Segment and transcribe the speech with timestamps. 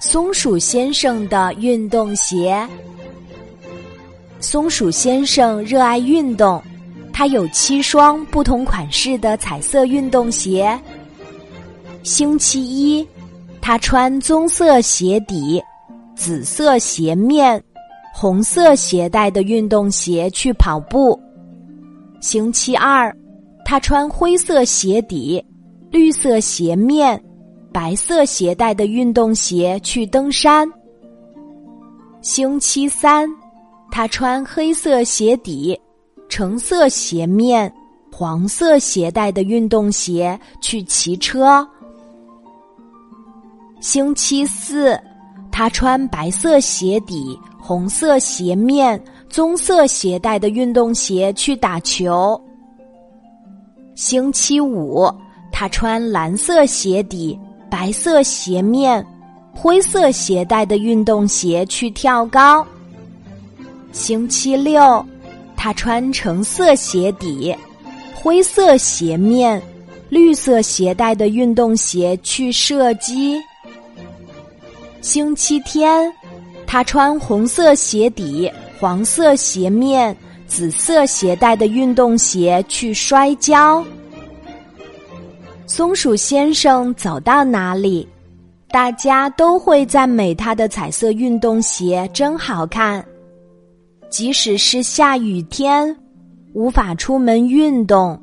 [0.00, 2.66] 松鼠先生的运动鞋。
[4.40, 6.60] 松鼠先生热爱运动，
[7.12, 10.80] 他有七双不同款式的彩色运动鞋。
[12.02, 13.06] 星期一，
[13.60, 15.62] 他穿棕色鞋底、
[16.16, 17.62] 紫色鞋面、
[18.14, 21.20] 红色鞋带的运动鞋去跑步。
[22.22, 23.14] 星期二，
[23.66, 25.44] 他穿灰色鞋底、
[25.90, 27.22] 绿色鞋面。
[27.72, 30.68] 白色鞋带的运动鞋去登山。
[32.20, 33.28] 星期三，
[33.90, 35.80] 他穿黑色鞋底、
[36.28, 37.72] 橙色鞋面、
[38.12, 41.66] 黄色鞋带的运动鞋去骑车。
[43.80, 45.00] 星期四，
[45.52, 52.38] 他穿白色鞋底、红色鞋面、棕色鞋带的运动鞋去打球。
[53.94, 55.08] 星期五，
[55.52, 57.38] 他穿蓝色鞋底。
[57.70, 59.04] 白色鞋面、
[59.54, 62.66] 灰色鞋带的运动鞋去跳高。
[63.92, 65.04] 星期六，
[65.56, 67.56] 他穿橙色鞋底、
[68.14, 69.62] 灰色鞋面、
[70.08, 73.40] 绿色鞋带的运动鞋去射击。
[75.00, 76.12] 星期天，
[76.66, 80.14] 他穿红色鞋底、黄色鞋面、
[80.46, 83.82] 紫色鞋带的运动鞋去摔跤。
[85.72, 88.04] 松鼠先生走到哪里，
[88.70, 93.06] 大家都会赞美他的彩色运动鞋真好看。
[94.08, 95.96] 即使是下雨天，
[96.54, 98.20] 无法出门运动，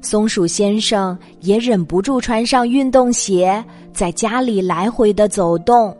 [0.00, 5.94] 松鼠先生也忍不住穿上运动鞋，在家里来回的走动。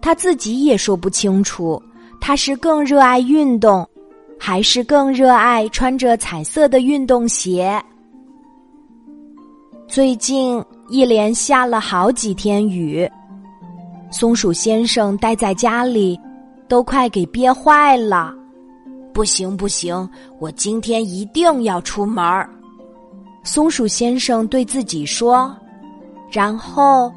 [0.00, 1.80] 他自己也说不清楚，
[2.20, 3.88] 他是更热爱运动，
[4.36, 7.80] 还是更热爱穿着彩色的运动鞋。
[9.88, 13.08] 最近一连下了好几天雨，
[14.10, 16.18] 松鼠先生待在家里，
[16.68, 18.34] 都快给憋坏了。
[19.14, 20.08] 不行不行，
[20.40, 22.50] 我今天一定要出门儿。
[23.44, 25.56] 松鼠先生对自己说，
[26.30, 27.10] 然后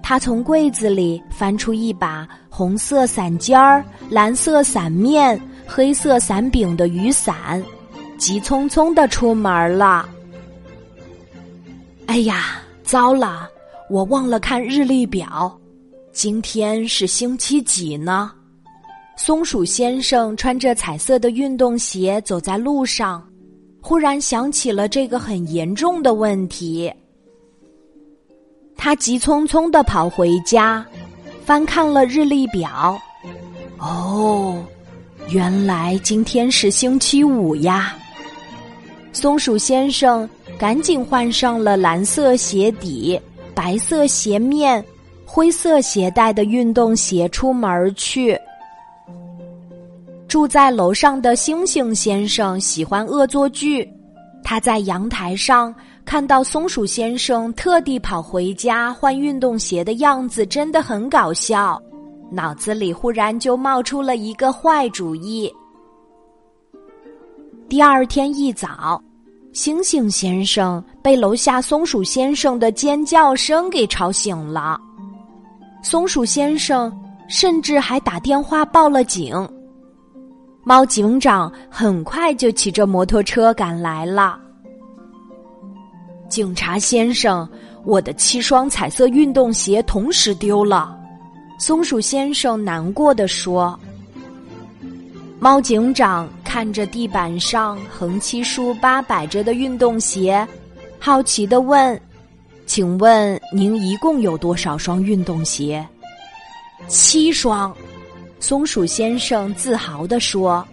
[0.00, 7.62] 他从柜子里翻出一把红色伞尖儿、蓝色伞面、黑色伞柄的雨伞，
[8.16, 10.08] 急匆匆的出门了。
[12.14, 13.50] 哎呀，糟了！
[13.90, 15.52] 我忘了看日历表，
[16.12, 18.30] 今天是星期几呢？
[19.16, 23.28] 松鼠先生穿着彩色的运动鞋走在路上，
[23.80, 26.88] 忽然想起了这个很严重的问题。
[28.76, 30.86] 他急匆匆的跑回家，
[31.44, 32.96] 翻看了日历表。
[33.78, 34.64] 哦，
[35.30, 37.98] 原来今天是星期五呀！
[39.12, 40.30] 松鼠先生。
[40.64, 43.20] 赶紧换上了蓝色鞋底、
[43.54, 44.82] 白色鞋面、
[45.26, 48.34] 灰色鞋带的运动鞋出门去。
[50.26, 53.86] 住在楼上的星星先生喜欢恶作剧，
[54.42, 61.78] 他在阳台上看到松鼠先生特地跑回家换运动鞋的样子，真的很搞笑。
[62.30, 65.52] 脑子里忽然就冒出了一个坏主意。
[67.68, 68.98] 第二天一早。
[69.54, 74.80] 星星先生被楼下松鼠先生的尖叫声给吵醒了，
[75.80, 76.92] 松鼠先生
[77.28, 79.48] 甚至还打电话报了警。
[80.64, 84.36] 猫警长很快就骑着摩托车赶来了。
[86.28, 87.48] 警察先生，
[87.84, 90.98] 我的七双彩色运动鞋同时丢了，
[91.60, 93.78] 松鼠先生难过的说。
[95.38, 100.46] 猫警长看着地板上横七竖八摆着的运动鞋，
[101.00, 102.00] 好奇的问
[102.64, 105.84] ：“请问您一共有多少双运动鞋
[106.86, 107.74] ？”“七双。”
[108.38, 110.64] 松鼠先生自豪地说。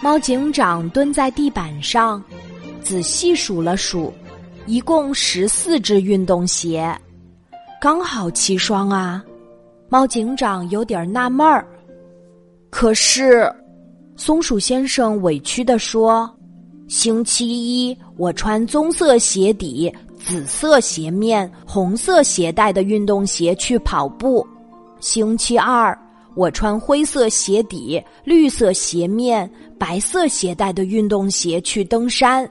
[0.00, 2.24] 猫警长蹲在地板上，
[2.82, 4.10] 仔细数了数，
[4.64, 6.98] 一共十四只运动鞋，
[7.82, 9.22] 刚好七双啊！
[9.90, 11.68] 猫警长有点纳闷儿。
[12.70, 13.52] 可是，
[14.20, 16.30] 松鼠先生委屈地说
[16.88, 24.46] ：“星期一我穿棕色鞋底、紫色鞋面、红色鞋带的运动鞋去跑步；
[25.00, 25.98] 星期二
[26.34, 32.44] 我穿灰色鞋底、绿色鞋面、白色鞋带的运动鞋去登山；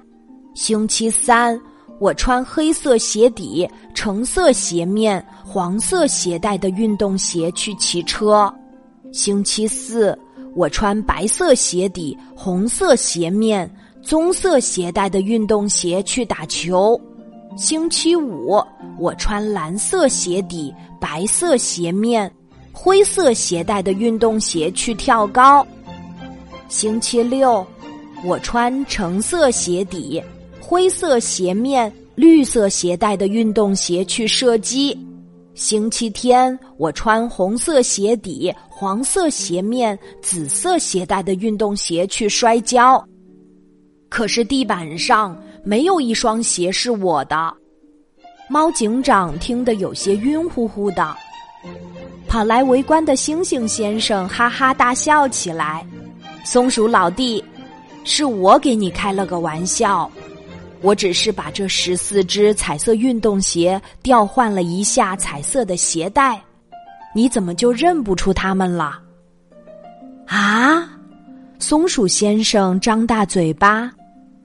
[0.56, 1.56] 星期三
[2.00, 8.52] 我穿黑色鞋底、橙色鞋面、黄色鞋带的运动鞋去骑车。”
[9.12, 10.18] 星期四，
[10.56, 13.70] 我穿白色鞋底、红色鞋面、
[14.02, 17.00] 棕色鞋带的运动鞋去打球。
[17.58, 18.62] 星期五，
[19.00, 22.32] 我穿蓝色鞋底、白色鞋面、
[22.72, 25.66] 灰色鞋带的运动鞋去跳高。
[26.68, 27.66] 星期六，
[28.24, 30.22] 我穿橙色鞋底、
[30.62, 34.98] 灰色鞋面、绿色鞋带的运动鞋去射击。
[35.60, 43.06] 星期天，我穿红色鞋底、黄色鞋面、紫色鞋带的运动鞋去摔跤。
[44.08, 47.54] 可是地板上没有一双鞋是我的。
[48.48, 51.14] 猫警长听得有些晕乎乎的，
[52.26, 55.86] 跑来围观的猩猩先生哈哈大笑起来。
[56.46, 57.44] 松鼠老弟，
[58.06, 60.10] 是我给你开了个玩笑，
[60.82, 66.42] 我只是把这十四只彩色运动鞋调换了一下彩色的鞋带，
[67.14, 69.00] 你怎么就认不出它们了？
[70.28, 70.90] 啊！
[71.60, 73.92] 松鼠先生张大嘴巴，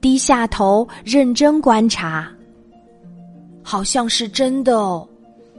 [0.01, 2.29] 低下头认真观察，
[3.63, 5.07] 好像是真的哦。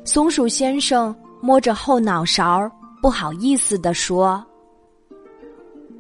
[0.05, 2.71] 松鼠先生摸着后脑勺，
[3.01, 4.45] 不好意思地说。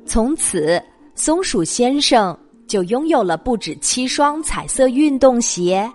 [0.04, 0.80] 从此，
[1.14, 5.90] 松鼠先生就拥有了不止七双彩色运动鞋，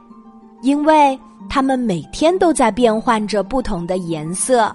[0.62, 1.19] 因为
[1.50, 4.73] 他们每天都在变换着不同的颜色。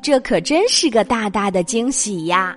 [0.00, 2.56] 这可真是个大大的惊喜呀！